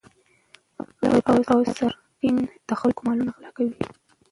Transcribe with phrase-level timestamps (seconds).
[0.99, 1.19] غله
[1.51, 2.35] او سارقین
[2.67, 3.75] د خلکو مالونه غلا کوي.